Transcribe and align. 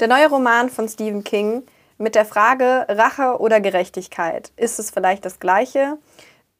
Der 0.00 0.06
neue 0.06 0.28
Roman 0.28 0.70
von 0.70 0.88
Stephen 0.88 1.24
King 1.24 1.64
mit 1.96 2.14
der 2.14 2.24
Frage 2.24 2.86
Rache 2.88 3.40
oder 3.40 3.60
Gerechtigkeit. 3.60 4.52
Ist 4.54 4.78
es 4.78 4.92
vielleicht 4.92 5.24
das 5.24 5.40
gleiche? 5.40 5.98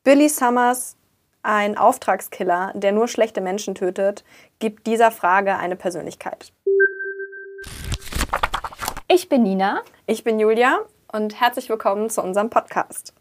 Billy 0.03 0.29
Summers, 0.29 0.97
ein 1.45 1.79
Auftragskiller, 1.79 2.73
der 2.75 2.91
nur 2.91 3.07
schlechte 3.07 3.41
Menschen 3.41 3.77
tötet, 3.77 4.25
gibt 4.59 4.89
dieser 4.89 5.13
Frage 5.13 5.57
eine 5.57 5.77
Persönlichkeit. 5.77 6.53
Ich 9.07 9.29
bin 9.29 9.45
Nina. 9.45 9.83
Ich 10.09 10.25
bin 10.25 10.41
Julia 10.41 10.81
und 11.13 11.41
herzlich 11.41 11.69
willkommen 11.69 12.11
zu 12.11 12.21
unserem 12.21 12.51
Podcast. 12.51 13.15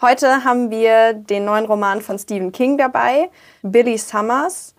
Heute 0.00 0.42
haben 0.42 0.70
wir 0.70 1.12
den 1.12 1.44
neuen 1.44 1.66
Roman 1.66 2.00
von 2.00 2.18
Stephen 2.18 2.50
King 2.50 2.78
dabei, 2.78 3.28
Billy 3.60 3.98
Summers. 3.98 4.74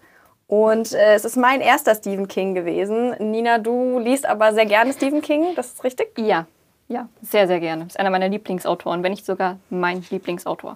Und 0.50 0.94
äh, 0.94 1.14
es 1.14 1.26
ist 1.26 1.38
mein 1.38 1.62
erster 1.62 1.94
Stephen 1.94 2.28
King 2.28 2.56
gewesen. 2.56 3.12
Nina, 3.20 3.60
du 3.60 4.00
liest 4.00 4.26
aber 4.26 4.52
sehr 4.52 4.66
gerne 4.66 4.92
Stephen 4.94 5.22
King, 5.22 5.54
das 5.56 5.68
ist 5.68 5.84
richtig? 5.84 6.18
Ja, 6.18 6.48
ja, 6.88 7.08
sehr, 7.22 7.46
sehr 7.46 7.60
gerne. 7.60 7.86
Ist 7.86 8.00
einer 8.00 8.10
meiner 8.10 8.30
Lieblingsautoren, 8.30 9.04
wenn 9.04 9.12
nicht 9.12 9.28
sogar 9.28 9.60
mein 9.70 10.04
Lieblingsautor. 10.10 10.76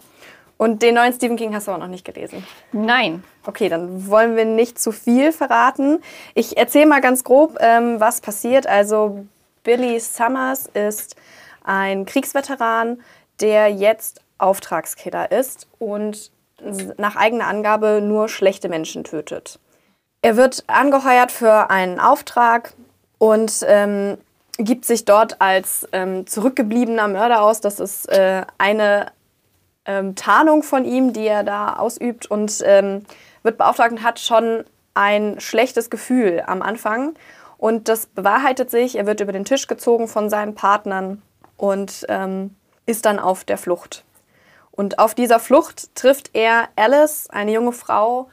Und 0.57 0.83
den 0.83 0.93
neuen 0.93 1.11
Stephen 1.11 1.37
King 1.37 1.55
hast 1.55 1.67
du 1.67 1.71
auch 1.71 1.79
noch 1.79 1.87
nicht 1.87 2.05
gelesen? 2.05 2.45
Nein. 2.71 3.23
Okay, 3.47 3.67
dann 3.67 4.07
wollen 4.07 4.35
wir 4.35 4.45
nicht 4.45 4.79
zu 4.79 4.91
viel 4.91 5.31
verraten. 5.31 6.03
Ich 6.35 6.55
erzähle 6.55 6.85
mal 6.85 7.01
ganz 7.01 7.23
grob, 7.23 7.57
ähm, 7.59 7.99
was 7.99 8.21
passiert. 8.21 8.67
Also 8.67 9.25
Billy 9.63 9.99
Summers 9.99 10.67
ist 10.67 11.15
ein 11.63 12.05
Kriegsveteran, 12.05 13.01
der 13.41 13.69
jetzt 13.69 14.21
Auftragskiller 14.37 15.31
ist 15.31 15.67
und 15.79 16.31
nach 16.97 17.15
eigener 17.15 17.47
Angabe 17.47 18.01
nur 18.01 18.29
schlechte 18.29 18.69
Menschen 18.69 19.03
tötet. 19.03 19.59
Er 20.23 20.37
wird 20.37 20.63
angeheuert 20.67 21.33
für 21.33 21.69
einen 21.69 21.99
Auftrag 21.99 22.73
und 23.17 23.59
ähm, 23.67 24.17
gibt 24.57 24.85
sich 24.85 25.03
dort 25.03 25.41
als 25.41 25.85
ähm, 25.91 26.25
zurückgebliebener 26.25 27.09
Mörder 27.09 27.41
aus. 27.41 27.59
Das 27.59 27.81
ist 27.81 28.07
äh, 28.07 28.45
eine 28.57 29.11
ähm, 29.85 30.15
Tarnung 30.15 30.63
von 30.63 30.85
ihm, 30.85 31.11
die 31.11 31.27
er 31.27 31.43
da 31.43 31.73
ausübt 31.73 32.25
und 32.25 32.63
ähm, 32.65 33.03
wird 33.43 33.57
beauftragt 33.57 33.91
und 33.91 34.03
hat 34.03 34.17
schon 34.17 34.63
ein 34.93 35.41
schlechtes 35.41 35.89
Gefühl 35.89 36.41
am 36.47 36.61
Anfang. 36.61 37.15
Und 37.57 37.89
das 37.89 38.05
bewahrheitet 38.05 38.71
sich. 38.71 38.95
Er 38.95 39.05
wird 39.05 39.19
über 39.19 39.33
den 39.33 39.43
Tisch 39.43 39.67
gezogen 39.67 40.07
von 40.07 40.29
seinen 40.29 40.55
Partnern 40.55 41.21
und 41.57 42.05
ähm, 42.07 42.55
ist 42.85 43.05
dann 43.05 43.19
auf 43.19 43.43
der 43.43 43.57
Flucht. 43.57 44.05
Und 44.71 44.99
auf 44.99 45.15
dieser 45.15 45.39
Flucht 45.39 45.93
trifft 45.95 46.29
er 46.31 46.69
Alice, 46.77 47.29
eine 47.29 47.51
junge 47.51 47.73
Frau, 47.73 48.29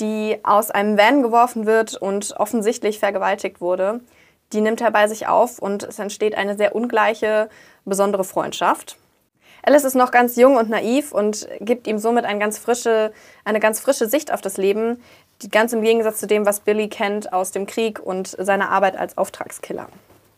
die 0.00 0.38
aus 0.42 0.70
einem 0.70 0.96
Van 0.96 1.22
geworfen 1.22 1.66
wird 1.66 1.94
und 1.96 2.34
offensichtlich 2.38 2.98
vergewaltigt 2.98 3.60
wurde. 3.60 4.00
Die 4.52 4.60
nimmt 4.60 4.80
er 4.80 4.90
bei 4.90 5.08
sich 5.08 5.28
auf 5.28 5.58
und 5.58 5.82
es 5.82 5.98
entsteht 5.98 6.36
eine 6.36 6.56
sehr 6.56 6.74
ungleiche, 6.74 7.48
besondere 7.84 8.24
Freundschaft. 8.24 8.96
Alice 9.64 9.84
ist 9.84 9.94
noch 9.94 10.10
ganz 10.10 10.36
jung 10.36 10.56
und 10.56 10.70
naiv 10.70 11.12
und 11.12 11.48
gibt 11.60 11.86
ihm 11.86 11.98
somit 11.98 12.24
eine 12.24 12.38
ganz 12.38 12.58
frische, 12.58 13.12
eine 13.44 13.60
ganz 13.60 13.78
frische 13.78 14.08
Sicht 14.08 14.32
auf 14.32 14.40
das 14.40 14.56
Leben, 14.56 15.00
die 15.40 15.48
ganz 15.48 15.72
im 15.72 15.82
Gegensatz 15.82 16.18
zu 16.18 16.26
dem, 16.26 16.46
was 16.46 16.60
Billy 16.60 16.88
kennt 16.88 17.32
aus 17.32 17.52
dem 17.52 17.66
Krieg 17.66 18.00
und 18.00 18.28
seiner 18.38 18.70
Arbeit 18.70 18.96
als 18.96 19.16
Auftragskiller. 19.16 19.88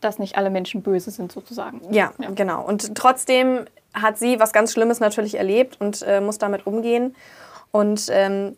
Dass 0.01 0.19
nicht 0.19 0.37
alle 0.37 0.49
Menschen 0.49 0.83
böse 0.83 1.09
sind, 1.09 1.31
sozusagen. 1.31 1.81
Ja, 1.91 2.11
ja. 2.19 2.29
genau. 2.31 2.63
Und 2.63 2.95
trotzdem 2.95 3.65
hat 3.93 4.19
sie 4.19 4.39
was 4.39 4.53
ganz 4.53 4.71
Schlimmes 4.71 4.99
natürlich 4.99 5.35
erlebt 5.35 5.77
und 5.79 6.03
äh, 6.03 6.21
muss 6.21 6.37
damit 6.37 6.67
umgehen. 6.67 7.15
Und 7.75 8.07
ähm, 8.09 8.55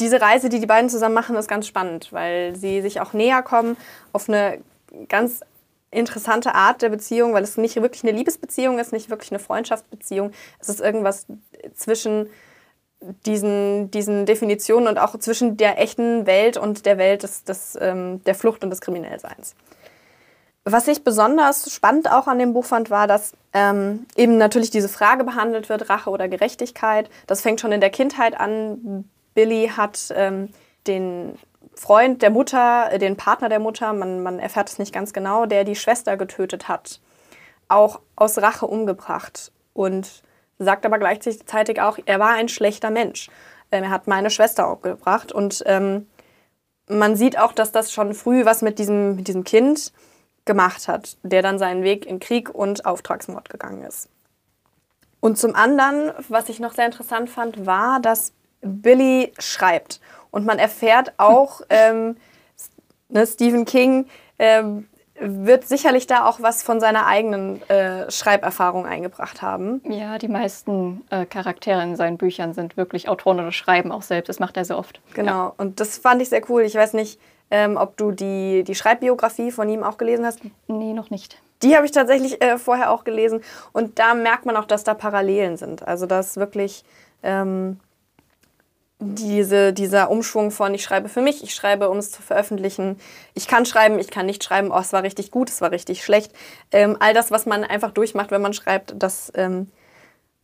diese 0.00 0.20
Reise, 0.20 0.48
die 0.48 0.58
die 0.58 0.66
beiden 0.66 0.90
zusammen 0.90 1.14
machen, 1.14 1.36
ist 1.36 1.46
ganz 1.46 1.64
spannend, 1.64 2.12
weil 2.12 2.56
sie 2.56 2.82
sich 2.82 3.00
auch 3.00 3.12
näher 3.12 3.40
kommen 3.40 3.76
auf 4.12 4.28
eine 4.28 4.58
ganz 5.08 5.42
interessante 5.92 6.52
Art 6.52 6.82
der 6.82 6.88
Beziehung, 6.88 7.34
weil 7.34 7.44
es 7.44 7.56
nicht 7.56 7.76
wirklich 7.76 8.02
eine 8.02 8.10
Liebesbeziehung 8.10 8.80
ist, 8.80 8.92
nicht 8.92 9.10
wirklich 9.10 9.30
eine 9.30 9.38
Freundschaftsbeziehung. 9.38 10.32
Es 10.58 10.68
ist 10.68 10.80
irgendwas 10.80 11.26
zwischen 11.76 12.30
diesen, 13.26 13.92
diesen 13.92 14.26
Definitionen 14.26 14.88
und 14.88 14.98
auch 14.98 15.16
zwischen 15.20 15.56
der 15.56 15.80
echten 15.80 16.26
Welt 16.26 16.56
und 16.56 16.84
der 16.84 16.98
Welt 16.98 17.22
des, 17.22 17.44
des, 17.44 17.78
ähm, 17.80 18.24
der 18.24 18.34
Flucht 18.34 18.64
und 18.64 18.70
des 18.70 18.80
Kriminellseins. 18.80 19.54
Was 20.64 20.86
ich 20.86 21.02
besonders 21.02 21.72
spannend 21.72 22.10
auch 22.10 22.28
an 22.28 22.38
dem 22.38 22.52
Buch 22.52 22.64
fand, 22.64 22.88
war, 22.88 23.08
dass 23.08 23.32
ähm, 23.52 24.06
eben 24.16 24.38
natürlich 24.38 24.70
diese 24.70 24.88
Frage 24.88 25.24
behandelt 25.24 25.68
wird, 25.68 25.90
Rache 25.90 26.08
oder 26.08 26.28
Gerechtigkeit. 26.28 27.10
Das 27.26 27.40
fängt 27.40 27.60
schon 27.60 27.72
in 27.72 27.80
der 27.80 27.90
Kindheit 27.90 28.38
an. 28.38 29.08
Billy 29.34 29.72
hat 29.76 30.12
ähm, 30.14 30.50
den 30.86 31.36
Freund 31.74 32.22
der 32.22 32.30
Mutter, 32.30 32.92
äh, 32.92 32.98
den 32.98 33.16
Partner 33.16 33.48
der 33.48 33.58
Mutter, 33.58 33.92
man, 33.92 34.22
man 34.22 34.38
erfährt 34.38 34.68
es 34.68 34.78
nicht 34.78 34.94
ganz 34.94 35.12
genau, 35.12 35.46
der 35.46 35.64
die 35.64 35.74
Schwester 35.74 36.16
getötet 36.16 36.68
hat, 36.68 37.00
auch 37.66 38.00
aus 38.14 38.38
Rache 38.38 38.66
umgebracht 38.66 39.50
und 39.72 40.22
sagt 40.58 40.86
aber 40.86 40.98
gleichzeitig 40.98 41.80
auch, 41.80 41.98
er 42.04 42.20
war 42.20 42.30
ein 42.30 42.48
schlechter 42.48 42.90
Mensch. 42.90 43.30
Ähm, 43.72 43.84
er 43.84 43.90
hat 43.90 44.06
meine 44.06 44.30
Schwester 44.30 44.68
auch 44.68 44.80
gebracht 44.80 45.32
und 45.32 45.64
ähm, 45.66 46.06
man 46.88 47.16
sieht 47.16 47.36
auch, 47.36 47.52
dass 47.52 47.72
das 47.72 47.92
schon 47.92 48.14
früh 48.14 48.44
was 48.44 48.62
mit 48.62 48.78
diesem, 48.78 49.16
mit 49.16 49.26
diesem 49.26 49.42
Kind 49.42 49.92
gemacht 50.44 50.88
hat, 50.88 51.16
der 51.22 51.42
dann 51.42 51.58
seinen 51.58 51.82
Weg 51.82 52.06
in 52.06 52.20
Krieg 52.20 52.52
und 52.54 52.84
Auftragsmord 52.84 53.48
gegangen 53.48 53.82
ist. 53.82 54.08
Und 55.20 55.38
zum 55.38 55.54
anderen, 55.54 56.12
was 56.28 56.48
ich 56.48 56.58
noch 56.58 56.74
sehr 56.74 56.86
interessant 56.86 57.30
fand, 57.30 57.64
war, 57.64 58.00
dass 58.00 58.32
Billy 58.60 59.32
schreibt. 59.38 60.00
Und 60.30 60.44
man 60.44 60.58
erfährt 60.58 61.12
auch, 61.18 61.60
ähm, 61.70 62.16
ne, 63.08 63.26
Stephen 63.26 63.64
King 63.64 64.06
ähm, 64.38 64.88
wird 65.20 65.68
sicherlich 65.68 66.08
da 66.08 66.26
auch 66.26 66.40
was 66.40 66.64
von 66.64 66.80
seiner 66.80 67.06
eigenen 67.06 67.62
äh, 67.68 68.10
Schreiberfahrung 68.10 68.86
eingebracht 68.86 69.42
haben. 69.42 69.80
Ja, 69.88 70.18
die 70.18 70.26
meisten 70.26 71.02
äh, 71.10 71.26
Charaktere 71.26 71.82
in 71.82 71.94
seinen 71.94 72.18
Büchern 72.18 72.54
sind 72.54 72.76
wirklich 72.76 73.08
Autoren 73.08 73.38
oder 73.38 73.52
schreiben 73.52 73.92
auch 73.92 74.02
selbst. 74.02 74.28
Das 74.28 74.40
macht 74.40 74.56
er 74.56 74.64
sehr 74.64 74.78
oft. 74.78 75.00
Genau, 75.14 75.46
ja. 75.46 75.54
und 75.56 75.78
das 75.78 75.98
fand 75.98 76.20
ich 76.22 76.30
sehr 76.30 76.42
cool. 76.50 76.62
Ich 76.62 76.74
weiß 76.74 76.94
nicht, 76.94 77.20
ähm, 77.52 77.76
ob 77.76 77.98
du 77.98 78.12
die, 78.12 78.64
die 78.64 78.74
Schreibbiografie 78.74 79.52
von 79.52 79.68
ihm 79.68 79.84
auch 79.84 79.98
gelesen 79.98 80.24
hast. 80.24 80.40
Nee, 80.68 80.94
noch 80.94 81.10
nicht. 81.10 81.38
Die 81.62 81.76
habe 81.76 81.84
ich 81.84 81.92
tatsächlich 81.92 82.42
äh, 82.42 82.56
vorher 82.56 82.90
auch 82.90 83.04
gelesen. 83.04 83.42
Und 83.72 83.98
da 83.98 84.14
merkt 84.14 84.46
man 84.46 84.56
auch, 84.56 84.64
dass 84.64 84.84
da 84.84 84.94
Parallelen 84.94 85.58
sind. 85.58 85.86
Also, 85.86 86.06
dass 86.06 86.38
wirklich 86.38 86.82
ähm, 87.22 87.78
diese, 88.98 89.74
dieser 89.74 90.10
Umschwung 90.10 90.50
von 90.50 90.72
ich 90.74 90.82
schreibe 90.82 91.10
für 91.10 91.20
mich, 91.20 91.44
ich 91.44 91.54
schreibe, 91.54 91.90
um 91.90 91.98
es 91.98 92.10
zu 92.10 92.22
veröffentlichen. 92.22 92.98
Ich 93.34 93.46
kann 93.48 93.66
schreiben, 93.66 93.98
ich 93.98 94.10
kann 94.10 94.24
nicht 94.24 94.42
schreiben. 94.42 94.70
Oh, 94.72 94.78
es 94.78 94.94
war 94.94 95.02
richtig 95.02 95.30
gut, 95.30 95.50
es 95.50 95.60
war 95.60 95.72
richtig 95.72 96.02
schlecht. 96.02 96.32
Ähm, 96.70 96.96
all 97.00 97.12
das, 97.12 97.30
was 97.30 97.44
man 97.44 97.64
einfach 97.64 97.90
durchmacht, 97.90 98.30
wenn 98.30 98.42
man 98.42 98.54
schreibt, 98.54 98.94
das 98.96 99.30
ähm, 99.34 99.70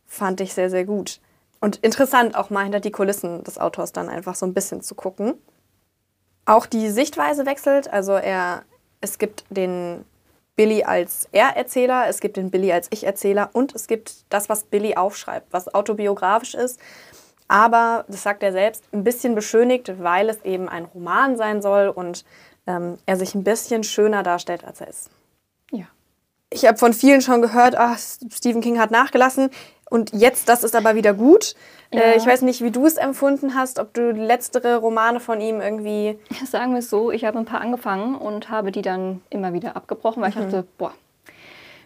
fand 0.05 0.41
ich 0.41 0.53
sehr, 0.53 0.69
sehr 0.69 0.85
gut. 0.85 1.19
Und 1.59 1.77
interessant 1.77 2.37
auch 2.37 2.51
mal 2.51 2.63
hinter 2.63 2.79
die 2.79 2.91
Kulissen 2.91 3.43
des 3.43 3.57
Autors 3.57 3.93
dann 3.93 4.09
einfach 4.09 4.35
so 4.35 4.45
ein 4.45 4.53
bisschen 4.53 4.81
zu 4.81 4.93
gucken 4.93 5.33
auch 6.49 6.65
die 6.65 6.89
Sichtweise 6.89 7.45
wechselt. 7.45 7.91
Also 7.91 8.13
er, 8.13 8.63
es 9.01 9.17
gibt 9.19 9.45
den 9.49 10.03
Billy 10.55 10.83
als 10.83 11.29
Er-Erzähler, 11.31 12.07
es 12.09 12.19
gibt 12.19 12.35
den 12.35 12.51
Billy 12.51 12.71
als 12.73 12.87
Ich-Erzähler 12.91 13.49
und 13.53 13.73
es 13.75 13.87
gibt 13.87 14.25
das, 14.29 14.49
was 14.49 14.63
Billy 14.63 14.95
aufschreibt, 14.95 15.53
was 15.53 15.73
autobiografisch 15.73 16.55
ist. 16.55 16.79
Aber, 17.47 18.05
das 18.07 18.23
sagt 18.23 18.43
er 18.43 18.51
selbst, 18.51 18.83
ein 18.91 19.03
bisschen 19.03 19.35
beschönigt, 19.35 20.03
weil 20.03 20.29
es 20.29 20.43
eben 20.43 20.67
ein 20.67 20.85
Roman 20.85 21.37
sein 21.37 21.61
soll 21.61 21.87
und 21.87 22.25
ähm, 22.67 22.97
er 23.05 23.15
sich 23.15 23.33
ein 23.35 23.43
bisschen 23.43 23.83
schöner 23.83 24.21
darstellt, 24.21 24.63
als 24.65 24.81
er 24.81 24.87
ist. 24.87 25.09
Ja. 25.71 25.85
Ich 26.51 26.65
habe 26.67 26.77
von 26.77 26.93
vielen 26.93 27.21
schon 27.21 27.41
gehört, 27.41 27.75
ach, 27.75 27.97
Stephen 27.97 28.61
King 28.61 28.79
hat 28.79 28.91
nachgelassen. 28.91 29.49
Und 29.89 30.11
jetzt, 30.13 30.49
das 30.49 30.63
ist 30.63 30.75
aber 30.75 30.95
wieder 30.95 31.13
gut. 31.13 31.55
Äh, 31.91 31.97
ja. 31.97 32.15
Ich 32.15 32.25
weiß 32.25 32.43
nicht, 32.43 32.61
wie 32.61 32.71
du 32.71 32.85
es 32.85 32.97
empfunden 32.97 33.55
hast, 33.55 33.79
ob 33.79 33.93
du 33.93 34.11
letztere 34.11 34.77
Romane 34.77 35.19
von 35.19 35.41
ihm 35.41 35.61
irgendwie. 35.61 36.19
Sagen 36.45 36.73
wir 36.73 36.79
es 36.79 36.89
so, 36.89 37.11
ich 37.11 37.25
habe 37.25 37.39
ein 37.39 37.45
paar 37.45 37.61
angefangen 37.61 38.15
und 38.15 38.49
habe 38.49 38.71
die 38.71 38.81
dann 38.81 39.21
immer 39.29 39.53
wieder 39.53 39.75
abgebrochen, 39.75 40.21
weil 40.21 40.29
mhm. 40.29 40.37
ich 40.37 40.43
dachte, 40.43 40.67
boah. 40.77 40.93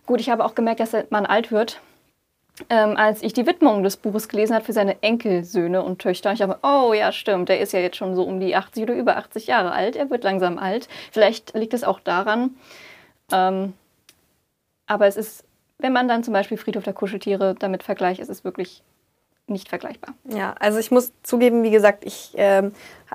Gut, 0.06 0.20
ich 0.20 0.30
habe 0.30 0.44
auch 0.44 0.54
gemerkt, 0.54 0.82
dass 0.82 0.92
man 1.10 1.26
alt 1.26 1.52
wird. 1.52 1.80
Ähm, 2.70 2.98
als 2.98 3.24
ich 3.24 3.34
die 3.34 3.48
Widmung 3.48 3.82
des 3.82 3.98
Buches 3.98 4.28
gelesen 4.28 4.54
habe 4.54 4.66
für 4.66 4.74
seine 4.74 5.02
Enkelsöhne 5.02 5.82
und 5.82 6.00
Töchter, 6.00 6.34
ich 6.34 6.42
habe, 6.42 6.60
oh 6.62 6.94
ja, 6.94 7.12
stimmt, 7.12 7.50
der 7.50 7.60
ist 7.60 7.74
ja 7.74 7.80
jetzt 7.80 7.98
schon 7.98 8.16
so 8.16 8.24
um 8.24 8.40
die 8.40 8.56
80 8.56 8.84
oder 8.84 8.94
über 8.94 9.18
80 9.18 9.48
Jahre 9.48 9.72
alt, 9.72 9.96
er 9.96 10.10
wird 10.12 10.24
langsam 10.24 10.60
alt. 10.60 10.88
Vielleicht 11.12 11.56
liegt 11.56 11.74
es 11.74 11.84
auch 11.84 12.00
daran. 12.00 12.52
Ähm, 13.32 13.74
aber 14.86 15.08
es 15.08 15.16
ist 15.16 15.46
wenn 15.78 15.94
man 15.94 16.08
dann 16.08 16.24
zum 16.24 16.34
Beispiel 16.34 16.58
Friedhof 16.58 16.84
der 16.84 16.94
Kuscheltiere 16.94 17.56
damit 17.58 17.84
vergleicht, 17.84 18.20
ist 18.20 18.30
es 18.30 18.44
wirklich 18.44 18.84
nicht 19.48 19.68
vergleichbar. 19.68 20.16
Ja, 20.24 20.56
also 20.60 20.80
ich 20.80 20.90
muss 20.90 21.12
zugeben, 21.22 21.64
wie 21.64 21.72
gesagt, 21.72 22.06
ich 22.06 22.32
ähm, 22.36 22.72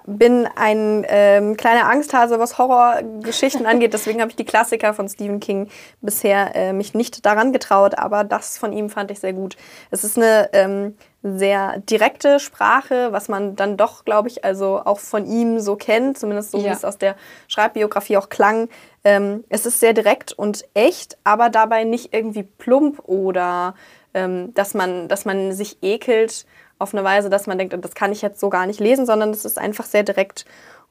bin 0.06 0.46
ein 0.56 1.06
ähm, 1.08 1.56
kleiner 1.56 1.88
Angsthase, 1.88 2.38
was 2.38 2.58
Horrorgeschichten 2.58 3.64
angeht. 3.66 3.94
Deswegen 3.94 4.20
habe 4.20 4.31
ich 4.31 4.37
die 4.37 4.44
Klassiker 4.44 4.93
von 4.93 5.08
Stephen 5.08 5.40
King 5.40 5.69
bisher 6.02 6.55
äh, 6.55 6.72
mich 6.75 6.93
nicht 6.93 7.25
daran 7.25 7.52
getraut, 7.52 7.96
aber 7.96 8.25
das 8.25 8.58
von 8.58 8.75
ihm 8.75 8.90
fand 8.90 9.11
ich 9.11 9.20
sehr 9.20 9.32
gut. 9.32 9.56
Es 9.90 10.04
ist 10.04 10.19
eine 10.19 10.50
ähm, 10.52 10.96
sehr 11.22 11.78
direkte 11.78 12.40
Sprache, 12.40 13.11
was 13.11 13.28
man 13.28 13.56
dann 13.56 13.78
doch, 13.78 14.04
glaube 14.04 14.28
ich, 14.28 14.44
also 14.44 14.82
auch 14.84 15.00
von 15.00 15.25
ihm 15.25 15.61
so 15.61 15.76
kennt, 15.76 16.19
zumindest 16.19 16.50
so 16.50 16.58
ja. 16.58 16.64
wie 16.64 16.69
es 16.69 16.84
aus 16.84 16.99
der 16.99 17.16
Schreibbiografie 17.49 18.19
auch 18.19 18.28
klang. 18.28 18.69
Ähm, 19.04 19.44
es 19.48 19.66
ist 19.66 19.80
sehr 19.80 19.92
direkt 19.92 20.32
und 20.32 20.64
echt, 20.74 21.18
aber 21.24 21.50
dabei 21.50 21.84
nicht 21.84 22.12
irgendwie 22.12 22.42
plump 22.42 23.00
oder 23.06 23.74
ähm, 24.14 24.52
dass, 24.54 24.74
man, 24.74 25.08
dass 25.08 25.24
man 25.24 25.52
sich 25.52 25.78
ekelt 25.82 26.46
auf 26.78 26.94
eine 26.94 27.04
Weise, 27.04 27.30
dass 27.30 27.46
man 27.46 27.58
denkt, 27.58 27.76
das 27.84 27.94
kann 27.94 28.12
ich 28.12 28.22
jetzt 28.22 28.40
so 28.40 28.50
gar 28.50 28.66
nicht 28.66 28.80
lesen, 28.80 29.06
sondern 29.06 29.30
es 29.30 29.44
ist 29.44 29.58
einfach 29.58 29.84
sehr 29.84 30.02
direkt 30.02 30.44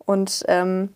und 0.05 0.43
ähm, 0.47 0.93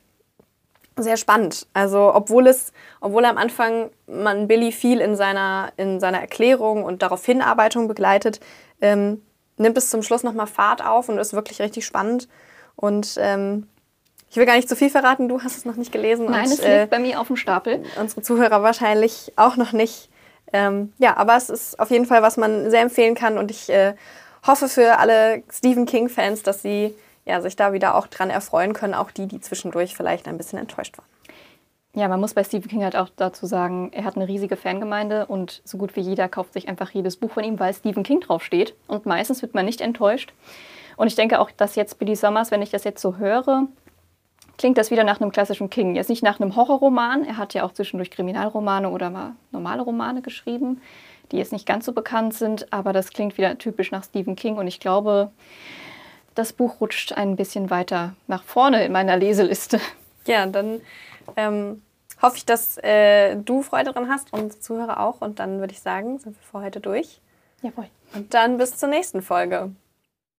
sehr 0.97 1.17
spannend. 1.17 1.67
Also 1.73 2.13
obwohl 2.13 2.47
es, 2.47 2.73
obwohl 2.99 3.25
am 3.25 3.37
Anfang 3.37 3.89
man 4.07 4.47
Billy 4.47 4.71
viel 4.71 4.99
in 4.99 5.15
seiner, 5.15 5.71
in 5.77 5.99
seiner 5.99 6.19
Erklärung 6.19 6.83
und 6.83 7.01
darauf 7.01 7.25
Hinarbeitung 7.25 7.87
begleitet, 7.87 8.39
ähm, 8.81 9.21
nimmt 9.57 9.77
es 9.77 9.89
zum 9.89 10.03
Schluss 10.03 10.23
nochmal 10.23 10.47
Fahrt 10.47 10.85
auf 10.85 11.09
und 11.09 11.17
ist 11.17 11.33
wirklich 11.33 11.61
richtig 11.61 11.85
spannend. 11.85 12.27
Und 12.75 13.17
ähm, 13.19 13.67
ich 14.31 14.37
will 14.37 14.45
gar 14.45 14.55
nicht 14.55 14.69
zu 14.69 14.77
viel 14.77 14.89
verraten, 14.89 15.27
du 15.27 15.43
hast 15.43 15.57
es 15.57 15.65
noch 15.65 15.75
nicht 15.75 15.91
gelesen. 15.91 16.25
Nein, 16.25 16.45
und, 16.45 16.53
es 16.53 16.59
liegt 16.59 16.63
äh, 16.63 16.87
bei 16.89 16.99
mir 16.99 17.19
auf 17.19 17.27
dem 17.27 17.35
Stapel. 17.35 17.83
Unsere 17.99 18.21
Zuhörer 18.21 18.63
wahrscheinlich 18.63 19.33
auch 19.35 19.57
noch 19.57 19.73
nicht. 19.73 20.09
Ähm, 20.53 20.93
ja, 20.97 21.17
aber 21.17 21.35
es 21.35 21.49
ist 21.49 21.79
auf 21.79 21.91
jeden 21.91 22.05
Fall, 22.05 22.21
was 22.21 22.37
man 22.37 22.71
sehr 22.71 22.81
empfehlen 22.81 23.13
kann 23.13 23.37
und 23.37 23.51
ich 23.51 23.69
äh, 23.69 23.93
hoffe 24.47 24.69
für 24.69 24.99
alle 24.99 25.43
Stephen 25.51 25.85
King-Fans, 25.85 26.43
dass 26.43 26.61
sie 26.61 26.95
ja, 27.25 27.41
sich 27.41 27.55
da 27.55 27.73
wieder 27.73 27.95
auch 27.95 28.07
dran 28.07 28.29
erfreuen 28.29 28.73
können, 28.73 28.93
auch 28.93 29.11
die, 29.11 29.27
die 29.27 29.39
zwischendurch 29.41 29.95
vielleicht 29.95 30.27
ein 30.27 30.37
bisschen 30.37 30.59
enttäuscht 30.59 30.97
waren. 30.97 31.07
Ja, 31.93 32.07
man 32.07 32.21
muss 32.21 32.33
bei 32.33 32.45
Stephen 32.45 32.69
King 32.69 32.83
halt 32.83 32.95
auch 32.95 33.09
dazu 33.13 33.45
sagen, 33.45 33.91
er 33.93 34.05
hat 34.05 34.15
eine 34.15 34.27
riesige 34.27 34.55
Fangemeinde 34.55 35.25
und 35.25 35.61
so 35.65 35.77
gut 35.77 35.97
wie 35.97 36.01
jeder 36.01 36.29
kauft 36.29 36.53
sich 36.53 36.69
einfach 36.69 36.89
jedes 36.91 37.17
Buch 37.17 37.31
von 37.31 37.43
ihm, 37.43 37.59
weil 37.59 37.73
Stephen 37.73 38.03
King 38.03 38.21
draufsteht. 38.21 38.75
Und 38.87 39.05
meistens 39.05 39.41
wird 39.41 39.53
man 39.53 39.65
nicht 39.65 39.81
enttäuscht. 39.81 40.33
Und 40.95 41.07
ich 41.07 41.15
denke 41.15 41.39
auch, 41.39 41.51
dass 41.51 41.75
jetzt 41.75 41.99
Billy 41.99 42.15
Summers, 42.15 42.49
wenn 42.49 42.61
ich 42.61 42.69
das 42.69 42.85
jetzt 42.85 43.01
so 43.01 43.17
höre, 43.17 43.67
klingt 44.61 44.77
das 44.77 44.91
wieder 44.91 45.03
nach 45.03 45.19
einem 45.19 45.31
klassischen 45.31 45.71
King. 45.71 45.95
Jetzt 45.95 46.07
nicht 46.07 46.21
nach 46.21 46.39
einem 46.39 46.55
Horrorroman. 46.55 47.25
Er 47.25 47.37
hat 47.37 47.55
ja 47.55 47.63
auch 47.63 47.73
zwischendurch 47.73 48.11
Kriminalromane 48.11 48.89
oder 48.89 49.09
mal 49.09 49.31
normale 49.51 49.81
Romane 49.81 50.21
geschrieben, 50.21 50.83
die 51.31 51.37
jetzt 51.37 51.51
nicht 51.51 51.65
ganz 51.65 51.83
so 51.83 51.93
bekannt 51.93 52.35
sind. 52.35 52.71
Aber 52.71 52.93
das 52.93 53.09
klingt 53.09 53.39
wieder 53.39 53.57
typisch 53.57 53.89
nach 53.89 54.03
Stephen 54.03 54.35
King. 54.35 54.57
Und 54.57 54.67
ich 54.67 54.79
glaube, 54.79 55.31
das 56.35 56.53
Buch 56.53 56.79
rutscht 56.79 57.11
ein 57.13 57.35
bisschen 57.35 57.71
weiter 57.71 58.13
nach 58.27 58.43
vorne 58.43 58.85
in 58.85 58.91
meiner 58.91 59.17
Leseliste. 59.17 59.81
Ja, 60.27 60.45
dann 60.45 60.79
ähm, 61.37 61.81
hoffe 62.21 62.37
ich, 62.37 62.45
dass 62.45 62.77
äh, 62.83 63.37
du 63.37 63.63
Freude 63.63 63.91
dran 63.91 64.09
hast 64.09 64.31
und 64.31 64.61
Zuhörer 64.61 64.99
auch. 64.99 65.21
Und 65.21 65.39
dann 65.39 65.59
würde 65.59 65.73
ich 65.73 65.81
sagen, 65.81 66.19
sind 66.19 66.35
wir 66.35 66.43
für 66.51 66.63
heute 66.63 66.81
durch. 66.81 67.19
Jawohl. 67.63 67.87
Und 68.13 68.31
dann 68.35 68.59
bis 68.59 68.77
zur 68.77 68.89
nächsten 68.89 69.23
Folge. 69.23 69.71